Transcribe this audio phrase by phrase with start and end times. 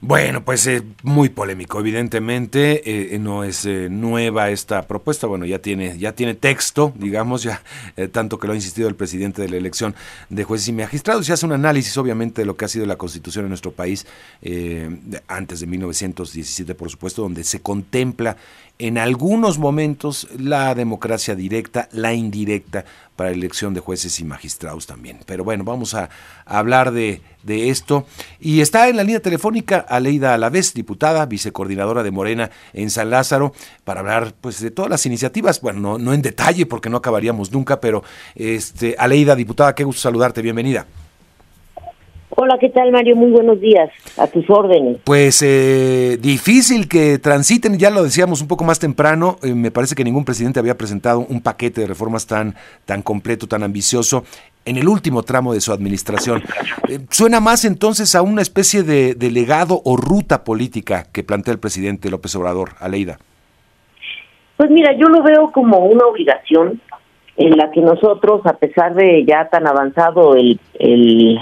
[0.00, 5.58] Bueno, pues es muy polémico, evidentemente eh, no es eh, nueva esta propuesta, bueno, ya
[5.58, 7.62] tiene ya tiene texto, digamos, ya
[7.96, 9.96] eh, tanto que lo ha insistido el presidente de la elección
[10.28, 12.94] de jueces y magistrados, y hace un análisis obviamente de lo que ha sido la
[12.94, 14.06] Constitución en nuestro país
[15.26, 18.36] antes de 1917, por supuesto, donde se contempla
[18.78, 22.84] en algunos momentos la democracia directa, la indirecta
[23.16, 25.18] para elección de jueces y magistrados también.
[25.26, 26.08] Pero bueno, vamos a,
[26.46, 28.06] hablar de, esto.
[28.38, 33.52] Y está en la línea telefónica Aleida Alavés, diputada, vicecoordinadora de Morena en San Lázaro,
[33.84, 35.60] para hablar pues de todas las iniciativas.
[35.60, 38.04] Bueno, no, no en detalle porque no acabaríamos nunca, pero
[38.36, 40.86] este, Aleida, diputada, qué gusto saludarte, bienvenida.
[42.40, 43.16] Hola, ¿qué tal Mario?
[43.16, 44.98] Muy buenos días, a tus órdenes.
[45.02, 49.96] Pues eh, difícil que transiten, ya lo decíamos un poco más temprano, eh, me parece
[49.96, 54.22] que ningún presidente había presentado un paquete de reformas tan, tan completo, tan ambicioso
[54.64, 56.44] en el último tramo de su administración.
[56.88, 61.54] Eh, suena más entonces a una especie de, de, legado o ruta política que plantea
[61.54, 63.18] el presidente López Obrador, Aleida.
[64.56, 66.80] Pues mira, yo lo veo como una obligación
[67.36, 71.36] en la que nosotros, a pesar de ya tan avanzado el, el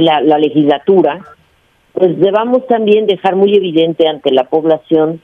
[0.00, 1.20] la, la legislatura,
[1.92, 5.20] pues debamos también dejar muy evidente ante la población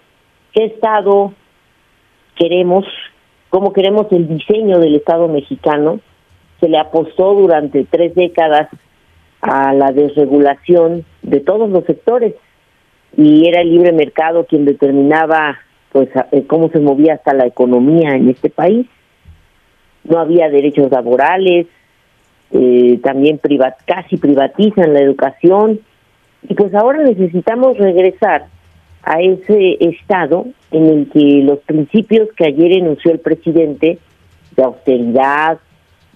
[0.52, 1.32] qué Estado
[2.36, 2.84] queremos,
[3.48, 6.00] cómo queremos el diseño del Estado mexicano.
[6.60, 8.68] Se le apostó durante tres décadas
[9.40, 12.34] a la desregulación de todos los sectores
[13.16, 15.58] y era el libre mercado quien determinaba
[15.92, 18.86] pues eh, cómo se movía hasta la economía en este país.
[20.04, 21.66] No había derechos laborales,
[22.52, 23.40] eh, también
[23.86, 25.80] casi privatizan la educación
[26.48, 28.46] y pues ahora necesitamos regresar
[29.02, 33.98] a ese estado en el que los principios que ayer enunció el presidente
[34.56, 35.58] de austeridad,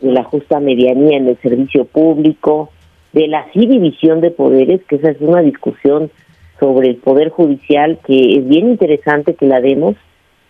[0.01, 2.71] de la justa medianía en el servicio público,
[3.13, 6.11] de la sí división de poderes, que esa es una discusión
[6.59, 9.97] sobre el poder judicial que es bien interesante que la demos.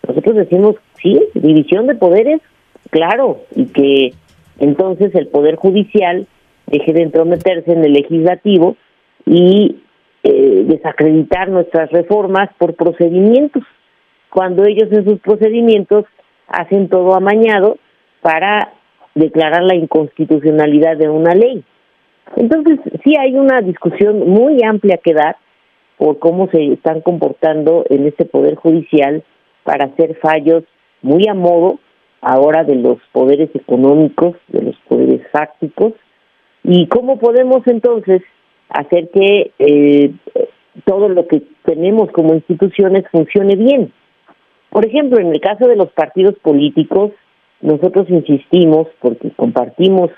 [0.07, 2.41] Nosotros decimos, sí, división de poderes,
[2.89, 4.13] claro, y que
[4.59, 6.27] entonces el Poder Judicial
[6.67, 8.75] deje de entrometerse en el legislativo
[9.25, 9.77] y
[10.23, 13.63] eh, desacreditar nuestras reformas por procedimientos,
[14.29, 16.05] cuando ellos en sus procedimientos
[16.47, 17.77] hacen todo amañado
[18.21, 18.73] para
[19.13, 21.63] declarar la inconstitucionalidad de una ley.
[22.35, 25.37] Entonces, sí hay una discusión muy amplia que dar
[25.97, 29.23] por cómo se están comportando en este Poder Judicial
[29.63, 30.63] para hacer fallos
[31.01, 31.79] muy a modo
[32.25, 35.93] ahora de los poderes económicos, de los poderes fácticos,
[36.63, 38.23] y cómo podemos entonces
[38.69, 40.11] hacer que eh,
[40.85, 43.93] todo lo que tenemos como instituciones funcione bien.
[44.71, 47.11] Por ejemplo, en el caso de los partidos políticos,
[47.61, 50.09] nosotros insistimos, porque compartimos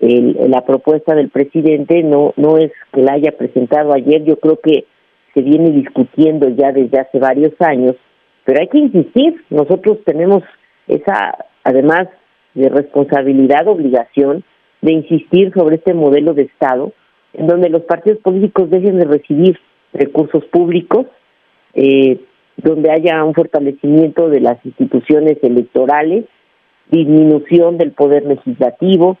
[0.00, 4.84] la propuesta del presidente, no, no es que la haya presentado ayer, yo creo que
[5.34, 7.96] se viene discutiendo ya desde hace varios años,
[8.44, 10.44] pero hay que insistir, nosotros tenemos
[10.88, 12.08] esa, además
[12.54, 14.44] de responsabilidad, obligación
[14.80, 16.92] de insistir sobre este modelo de Estado,
[17.34, 19.58] en donde los partidos políticos dejen de recibir
[19.92, 21.06] recursos públicos,
[21.74, 22.20] eh,
[22.56, 26.24] donde haya un fortalecimiento de las instituciones electorales,
[26.90, 29.18] disminución del poder legislativo,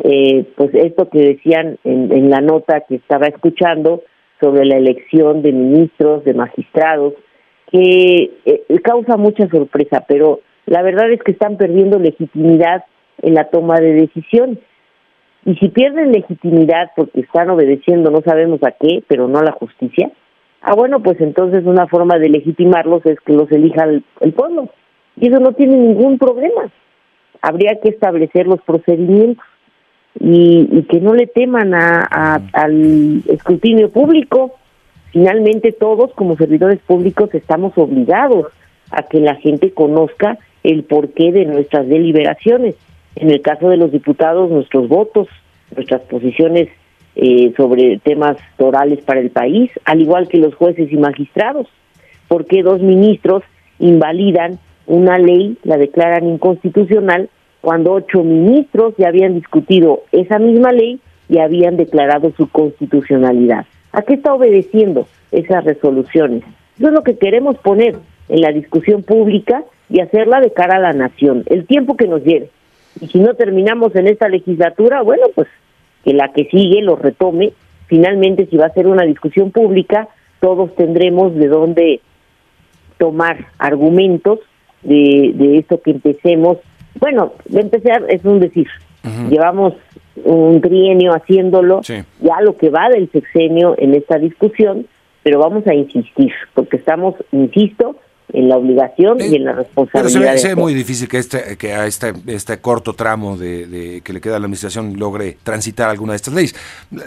[0.00, 4.02] eh, pues esto que decían en, en la nota que estaba escuchando
[4.40, 7.14] sobre la elección de ministros, de magistrados,
[7.70, 12.84] que eh, causa mucha sorpresa, pero la verdad es que están perdiendo legitimidad
[13.22, 14.58] en la toma de decisiones.
[15.44, 19.52] Y si pierden legitimidad porque están obedeciendo no sabemos a qué, pero no a la
[19.52, 20.10] justicia,
[20.60, 24.68] ah bueno, pues entonces una forma de legitimarlos es que los elija el, pueblo.
[25.16, 26.68] Y eso no tiene ningún problema.
[27.40, 29.44] Habría que establecer los procedimientos
[30.18, 34.56] y, que no le teman a, al escrutinio público.
[35.12, 38.46] Finalmente todos como servidores públicos estamos obligados
[38.90, 42.74] a que la gente conozca el porqué de nuestras deliberaciones.
[43.14, 45.28] En el caso de los diputados, nuestros votos,
[45.74, 46.68] nuestras posiciones
[47.14, 51.68] eh, sobre temas torales para el país, al igual que los jueces y magistrados.
[52.26, 53.44] ¿Por qué dos ministros
[53.78, 57.30] invalidan una ley, la declaran inconstitucional,
[57.60, 60.98] cuando ocho ministros ya habían discutido esa misma ley
[61.28, 63.66] y habían declarado su constitucionalidad?
[63.92, 66.42] ¿A qué está obedeciendo esas resoluciones?
[66.76, 67.94] Eso es lo que queremos poner
[68.28, 72.22] en la discusión pública y hacerla de cara a la nación, el tiempo que nos
[72.24, 72.50] lleve.
[73.00, 75.48] Y si no terminamos en esta legislatura, bueno, pues
[76.04, 77.52] que la que sigue lo retome.
[77.86, 80.08] Finalmente, si va a ser una discusión pública,
[80.40, 82.00] todos tendremos de dónde
[82.98, 84.40] tomar argumentos
[84.82, 86.58] de, de esto que empecemos.
[86.98, 88.68] Bueno, de empezar es un decir.
[89.30, 89.74] Llevamos
[90.24, 94.86] un trienio haciéndolo, ya lo que va del sexenio en esta discusión,
[95.22, 97.96] pero vamos a insistir, porque estamos, insisto,
[98.36, 100.32] en la obligación y en la responsabilidad.
[100.32, 104.12] Pero se ve, muy difícil que este que a este este corto tramo de, que
[104.12, 106.54] le queda a la administración logre transitar alguna de estas leyes.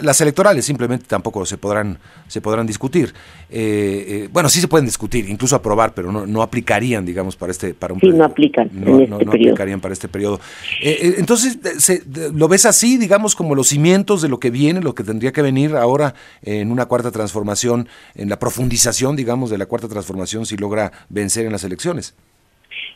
[0.02, 3.14] Las electorales simplemente tampoco se podrán se podrán discutir.
[3.48, 7.52] Eh, eh, bueno, sí se pueden discutir, incluso aprobar, pero no, no aplicarían, digamos, para
[7.52, 10.40] este para un sí, no aplican no, este aplicarían para este periodo.
[10.82, 12.02] Eh, entonces, se,
[12.34, 15.42] ¿lo ves así, digamos, como los cimientos de lo que viene, lo que tendría que
[15.42, 20.56] venir ahora en una cuarta transformación, en la profundización, digamos, de la cuarta transformación, si
[20.56, 22.16] logra vencer en las elecciones.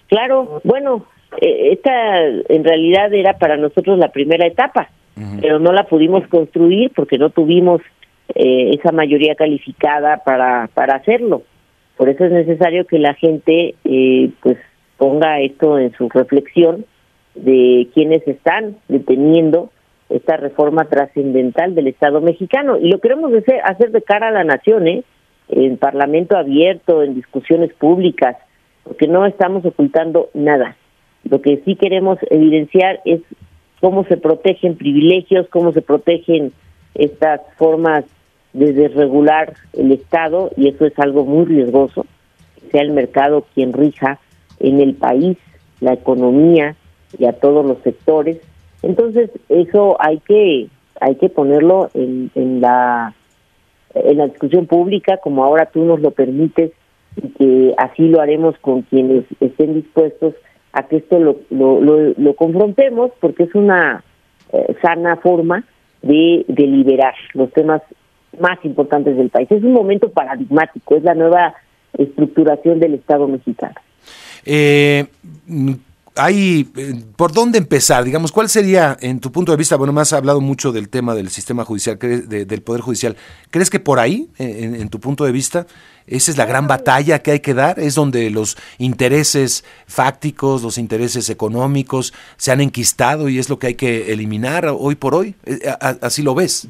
[0.09, 1.06] Claro, bueno,
[1.41, 4.88] eh, esta en realidad era para nosotros la primera etapa,
[5.41, 7.81] pero no la pudimos construir porque no tuvimos
[8.35, 11.43] eh, esa mayoría calificada para, para hacerlo.
[11.97, 14.59] Por eso es necesario que la gente eh, pues
[14.97, 16.85] ponga esto en su reflexión
[17.37, 19.70] de quienes están deteniendo
[20.09, 22.77] esta reforma trascendental del Estado mexicano.
[22.79, 25.05] Y lo queremos hacer, hacer de cara a la nación, ¿eh?
[25.49, 28.37] En parlamento abierto, en discusiones públicas,
[28.82, 30.76] porque no estamos ocultando nada.
[31.25, 33.20] Lo que sí queremos evidenciar es
[33.81, 36.52] cómo se protegen privilegios, cómo se protegen
[36.94, 38.05] estas formas
[38.52, 42.06] de desregular el Estado, y eso es algo muy riesgoso,
[42.55, 44.20] que sea el mercado quien rija
[44.61, 45.37] en el país,
[45.81, 46.76] la economía
[47.19, 48.38] y a todos los sectores.
[48.82, 50.69] Entonces, eso hay que
[51.00, 53.14] hay que ponerlo en, en la
[53.94, 56.73] en la discusión pública, como ahora tú nos lo permites,
[57.17, 60.35] y que así lo haremos con quienes estén dispuestos
[60.73, 64.02] a que esto lo, lo, lo, confrontemos, porque es una
[64.52, 65.64] eh, sana forma
[66.02, 67.81] de, de liberar los temas
[68.41, 69.49] más importantes del país.
[69.50, 71.55] Es un momento paradigmático, es la nueva
[71.96, 73.76] estructuración del Estado mexicano.
[74.44, 75.06] Eh,
[76.17, 78.05] hay, eh, ¿por dónde empezar?
[78.05, 81.15] Digamos, ¿cuál sería, en tu punto de vista, bueno, me has hablado mucho del tema
[81.15, 83.17] del sistema judicial, del Poder Judicial,
[83.51, 85.67] ¿crees que por ahí, en, tu punto de vista,
[86.07, 87.81] esa es la gran batalla que hay que dar?
[87.81, 93.69] ¿Es donde los intereses fácticos, los intereses económicos se han enquistado y es lo que
[93.69, 95.35] hay que eliminar hoy por hoy?
[95.47, 96.69] Eh, ¿Así lo ves?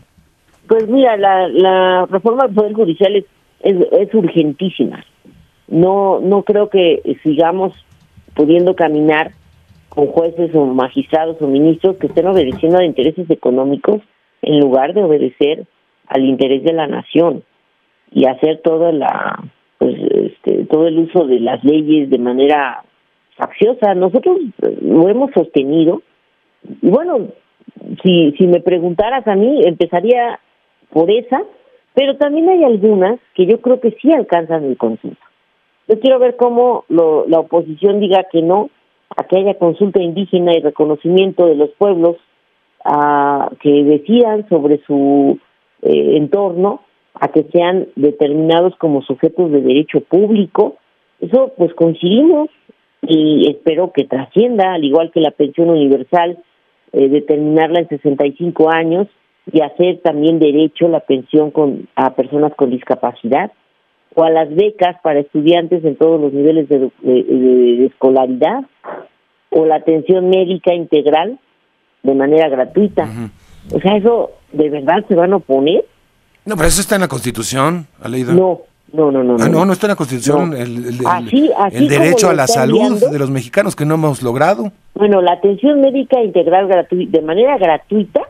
[0.69, 3.25] Pues mira, la, reforma del Poder Judicial es,
[3.61, 5.05] es, es urgentísima.
[5.69, 7.75] No, no creo que sigamos
[8.35, 9.33] pudiendo caminar
[9.89, 14.01] con jueces o magistrados o ministros que estén obedeciendo a intereses económicos
[14.43, 15.65] en lugar de obedecer
[16.09, 17.45] al interés de la nación
[18.11, 19.43] y hacer toda la
[19.79, 22.85] pues este, todo el uso de las leyes de manera
[23.37, 23.95] facciosa.
[23.95, 24.39] Nosotros
[24.81, 26.03] lo hemos sostenido.
[26.83, 27.29] Y bueno
[28.03, 30.41] si si me preguntaras a mí empezaría
[30.91, 31.43] por esa
[31.95, 35.21] pero también hay algunas que yo creo que sí alcanzan el consenso
[35.89, 38.71] yo quiero ver cómo la oposición diga que no
[39.17, 42.17] a que haya consulta indígena y reconocimiento de los pueblos
[42.85, 45.39] a que decidan sobre su
[45.83, 46.81] eh, entorno,
[47.15, 50.77] a que sean determinados como sujetos de derecho público.
[51.21, 52.49] Eso pues coincidimos
[53.03, 56.39] y espero que trascienda, al igual que la pensión universal,
[56.93, 59.07] eh, determinarla en 65 años
[59.53, 63.53] y hacer también derecho la pensión con a personas con discapacidad
[64.15, 68.65] o a las becas para estudiantes en todos los niveles de, escolaridad
[69.51, 71.39] o la atención médica integral
[72.03, 73.09] de manera gratuita.
[73.73, 75.85] O sea, ¿eso de verdad se van a oponer?
[76.45, 78.61] No, pero eso está en la Constitución, leído No,
[78.93, 79.37] no, no, no.
[79.41, 81.01] Ah, no, no está en la Constitución el,
[81.73, 84.71] el, derecho a la salud de los mexicanos que no hemos logrado.
[84.95, 88.21] Bueno, la atención médica integral de manera gratuita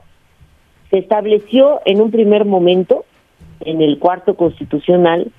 [0.90, 3.04] se estableció en un primer momento
[3.61, 5.32] en el cuarto constitucional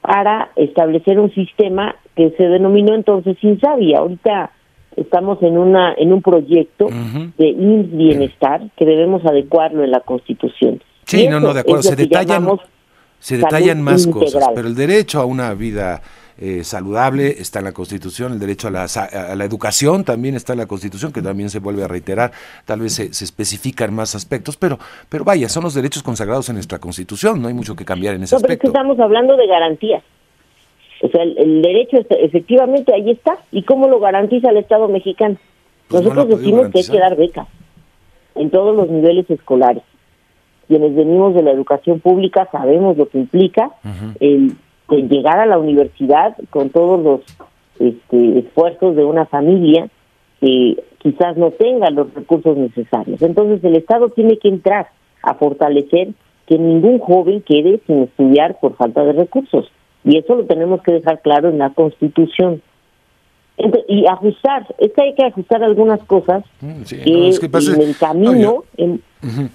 [0.00, 3.94] para establecer un sistema que se denominó entonces Insabi.
[3.94, 4.50] Ahorita
[4.96, 6.88] estamos en una en un proyecto
[7.38, 7.52] de
[7.92, 10.82] Bienestar que debemos adecuarlo en la Constitución.
[11.04, 11.82] Sí, no, no, de acuerdo.
[11.82, 12.46] Se detallan,
[13.18, 16.02] se detallan más cosas, pero el derecho a una vida
[16.40, 20.54] eh, saludable está en la Constitución, el derecho a la, a la, educación también está
[20.54, 22.32] en la Constitución, que también se vuelve a reiterar,
[22.64, 24.78] tal vez se, se especifican más aspectos, pero,
[25.08, 28.22] pero vaya, son los derechos consagrados en nuestra Constitución, no hay mucho que cambiar en
[28.22, 30.02] ese no, Pero es que estamos hablando de garantías.
[31.02, 33.38] O sea, el, derecho efectivamente ahí está.
[33.52, 35.36] ¿Y cómo lo garantiza el Estado mexicano?
[35.88, 37.48] Pues Nosotros decimos que hay que dar becas
[38.34, 39.82] en todos los niveles escolares.
[40.68, 43.72] Quienes venimos de la educación pública sabemos lo que implica
[44.20, 44.56] el
[44.90, 47.20] de llegar a la universidad con todos los
[47.78, 49.88] este, esfuerzos de una familia
[50.40, 53.22] que quizás no tenga los recursos necesarios.
[53.22, 54.88] Entonces el Estado tiene que entrar
[55.22, 56.08] a fortalecer
[56.46, 59.70] que ningún joven quede sin estudiar por falta de recursos.
[60.04, 62.62] Y eso lo tenemos que dejar claro en la Constitución.
[63.88, 68.64] y ajustar, es que hay que ajustar algunas cosas mm, en el camino.
[68.76, 69.48] No,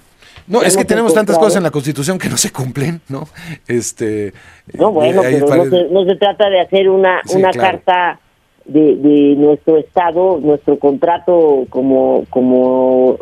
[0.64, 3.24] es que tenemos tantas cosas en la Constitución que no se cumplen, ¿no?
[3.66, 4.32] Este,
[4.74, 8.20] no, bueno, pero no se, trata de hacer una, una carta
[8.64, 13.18] de, de, nuestro Estado, nuestro contrato como, como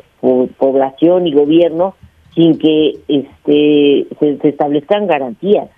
[0.59, 1.95] población y gobierno,
[2.35, 5.69] sin que este, se, establezcan garantías.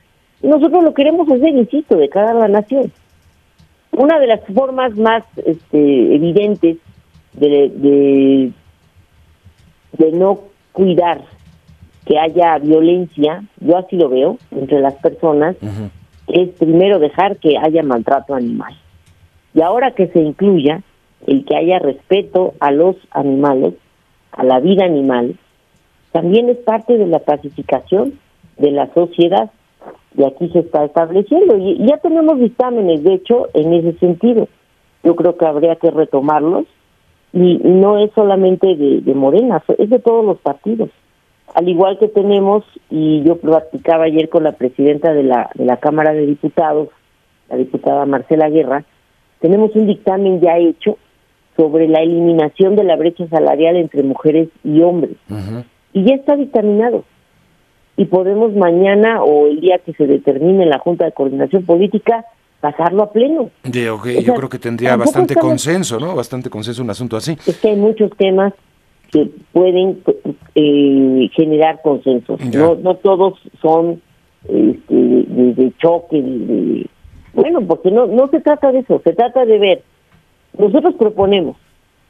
[0.43, 2.93] nosotros lo queremos hacer, insisto, de cara a la nación.
[3.93, 6.79] Una de las formas más este, evidentes
[7.35, 8.53] de, de,
[9.99, 11.23] de no cuidar
[12.05, 15.57] que haya violencia, yo así lo veo, entre las personas,
[16.29, 18.77] es primero dejar que haya maltrato animal.
[19.55, 20.83] Y ahora que se incluya
[21.27, 23.73] el que haya respeto a los animales,
[24.33, 25.37] a la vida animal,
[26.13, 28.19] también es parte de la pacificación
[28.59, 29.51] de la sociedad.
[30.15, 31.57] Y aquí se está estableciendo.
[31.57, 34.47] Y ya tenemos dictámenes de hecho en ese sentido.
[35.03, 36.67] Yo creo que habría que retomarlos
[37.37, 40.91] y no es solamente de, de Morena es de todos los partidos
[41.57, 45.79] al igual que tenemos, y yo platicaba ayer con la presidenta de la, de la
[45.79, 46.89] Cámara de Diputados,
[47.49, 48.85] la diputada Marcela Guerra,
[49.41, 50.99] tenemos un dictamen ya hecho
[51.57, 55.17] sobre la eliminación de la brecha salarial entre mujeres y hombres.
[55.95, 57.05] Y ya está dictaminado.
[57.97, 62.27] Y podemos mañana o el día que se determine la Junta de Coordinación Política
[62.61, 63.51] pasarlo a pleno.
[63.65, 66.15] yo creo que tendría bastante consenso, ¿no?
[66.15, 67.37] Bastante consenso un asunto así.
[67.47, 68.53] Es que hay muchos temas
[69.13, 70.03] que pueden
[70.55, 72.41] eh, generar consensos.
[72.55, 74.01] No, no todos son
[74.49, 76.87] este, de, choque,
[77.35, 79.83] bueno, porque no, no se trata de eso, se trata de ver.
[80.59, 81.57] Nosotros proponemos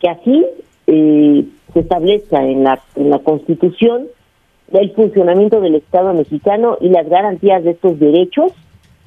[0.01, 0.47] que así
[0.87, 4.07] eh, se establezca en la, en la Constitución
[4.73, 8.53] el funcionamiento del Estado mexicano y las garantías de estos derechos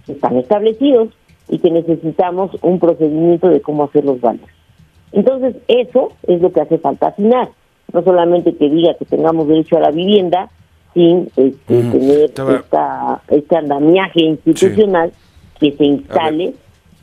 [0.05, 1.09] que están establecidos
[1.49, 4.49] y que necesitamos un procedimiento de cómo hacer los valores.
[5.11, 7.49] Entonces, eso es lo que hace falta afinar
[7.93, 10.49] no solamente que diga que tengamos derecho a la vivienda,
[10.93, 15.11] sin este, tener esta, este andamiaje institucional
[15.59, 16.53] que se instale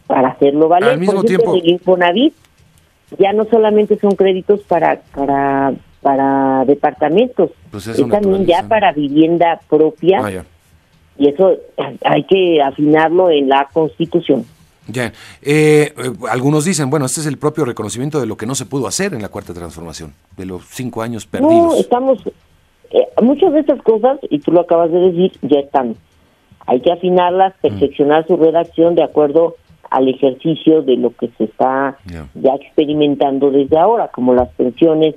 [0.07, 0.91] para hacerlo valer.
[0.91, 2.35] Al mismo tiempo, el Infonavit
[3.19, 9.61] ya no solamente son créditos para para para departamentos, pues es también ya para vivienda
[9.69, 10.21] propia.
[10.23, 10.45] Ah,
[11.19, 11.57] y eso
[12.05, 14.45] hay que afinarlo en la Constitución.
[14.89, 15.07] Ya,
[15.43, 18.67] eh, eh, algunos dicen, bueno, este es el propio reconocimiento de lo que no se
[18.67, 21.53] pudo hacer en la cuarta transformación, de los cinco años perdidos.
[21.53, 22.19] No, estamos,
[22.91, 25.97] eh, muchas de estas cosas, y tú lo acabas de decir, ya están.
[26.67, 29.57] Hay que afinarlas, perfeccionar su redacción de acuerdo
[29.91, 31.97] al ejercicio de lo que se está
[32.35, 35.15] ya experimentando desde ahora, como las pensiones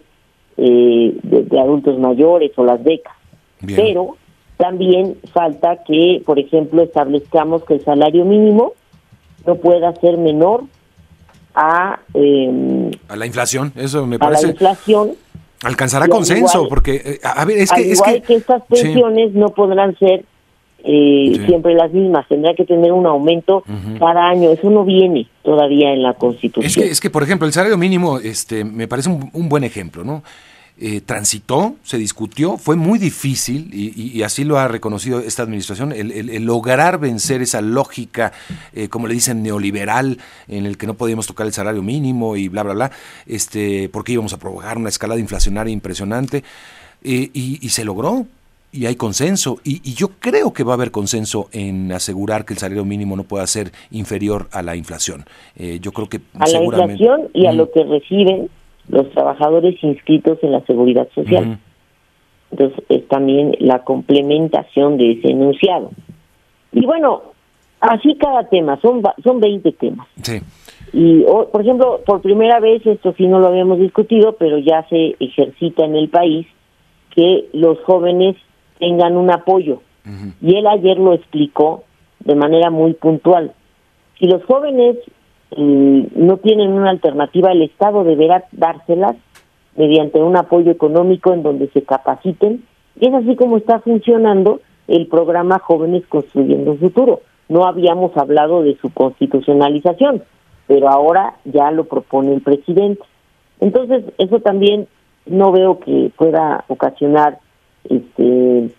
[0.57, 3.15] de, adultos mayores o las becas.
[3.65, 4.17] Pero
[4.59, 8.73] también falta que, por ejemplo, establezcamos que el salario mínimo
[9.47, 10.65] no pueda ser menor
[11.55, 12.01] a...
[12.13, 14.43] Em, a la inflación, eso me parece...
[14.43, 15.11] A la inflación.
[15.63, 17.89] Alcanzará consenso, porque, eh, a ver, es que...
[17.89, 20.25] Es que, estas pensiones no podrán ser
[20.83, 23.63] eh, siempre las mismas, tendrá que tener un aumento
[23.97, 26.65] cada año, eso no viene todavía en la Constitución.
[26.65, 29.63] Es que, es que por ejemplo, el salario mínimo este, me parece un, un buen
[29.63, 30.21] ejemplo, ¿no?
[30.81, 36.45] Eh, transitó, se discutió, fue muy difícil y, así lo ha reconocido esta administración, el,
[36.45, 38.31] lograr vencer esa lógica,
[38.73, 42.47] eh, como le dicen, neoliberal, en el que no podíamos tocar el salario mínimo y
[42.47, 42.91] bla, bla, bla,
[43.25, 46.45] este, porque íbamos a provocar una escalada inflacionaria impresionante
[47.03, 48.25] eh, y, se logró.
[48.71, 52.59] Y hay consenso, y, yo creo que va a haber consenso en asegurar que el
[52.59, 55.25] salario mínimo no pueda ser inferior a la inflación.
[55.57, 58.49] yo creo que a la inflación y a lo que reciben
[58.89, 61.59] los trabajadores inscritos en la seguridad social.
[62.51, 65.91] Entonces es también la complementación de ese enunciado.
[66.71, 67.21] Y bueno,
[67.79, 70.07] así cada tema, son, son 20 temas.
[70.21, 70.39] Sí.
[70.91, 75.15] Y, por ejemplo, por primera vez, esto sí no lo habíamos discutido, pero ya se
[75.19, 76.47] ejercita en el país
[77.11, 78.35] que los jóvenes
[78.79, 79.81] tengan un apoyo.
[80.41, 81.83] Y él ayer lo explicó
[82.21, 83.53] de manera muy puntual.
[84.17, 84.97] Si los jóvenes
[85.57, 89.15] no tienen una alternativa, el Estado deberá dárselas
[89.75, 92.63] mediante un apoyo económico en donde se capaciten.
[92.99, 97.21] Y es así como está funcionando el programa Jóvenes Construyendo Futuro.
[97.47, 100.23] No habíamos hablado de su constitucionalización,
[100.67, 103.01] pero ahora ya lo propone el presidente.
[103.59, 104.87] Entonces, eso también
[105.25, 107.39] no veo que pueda ocasionar
[107.89, 108.69] este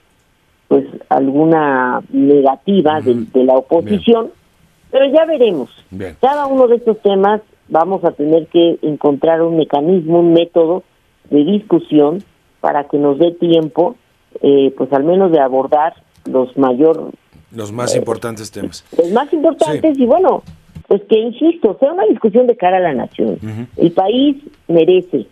[0.69, 4.31] pues alguna negativa de, la oposición,
[4.91, 5.71] pero ya veremos.
[6.21, 10.83] Cada uno de estos temas vamos a tener que encontrar un mecanismo, un método
[11.31, 12.23] de discusión
[12.61, 13.97] para que nos dé tiempo,
[14.43, 15.95] eh, pues al menos de abordar
[16.27, 17.11] los mayor...
[17.53, 18.85] Los más importantes temas.
[18.97, 20.43] Los más importantes y bueno,
[20.87, 23.39] pues que, insisto, sea una discusión de cara a la nación.
[23.77, 24.37] El país
[24.69, 25.27] merece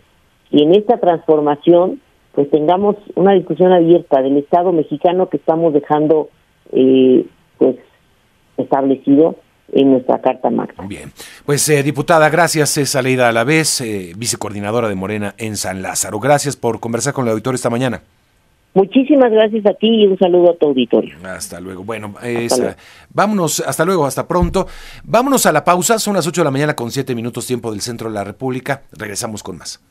[0.51, 2.01] y en esta transformación
[2.33, 6.29] pues tengamos una discusión abierta del Estado mexicano que estamos dejando
[6.71, 7.25] eh,
[7.57, 7.75] pues
[8.57, 9.35] establecido
[9.73, 10.85] en nuestra Carta Magna.
[10.87, 11.11] Bien,
[11.45, 15.81] pues eh, diputada, gracias, es Aleida a la vez, eh, vicecoordinadora de Morena en San
[15.81, 16.19] Lázaro.
[16.19, 18.01] Gracias por conversar con el auditorio esta mañana.
[18.73, 21.15] Muchísimas gracias a ti y un saludo a tu auditorio.
[21.23, 21.83] Hasta luego.
[21.83, 22.13] Bueno,
[23.09, 24.67] vámonos, hasta luego, hasta pronto.
[25.03, 27.81] Vámonos a la pausa, son las 8 de la mañana con 7 minutos tiempo del
[27.81, 28.83] centro de la República.
[28.91, 29.81] Regresamos con más.